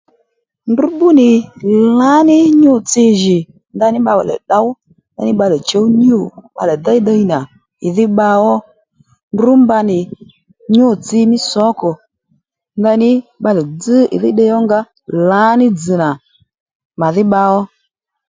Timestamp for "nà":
7.31-7.39, 16.03-16.09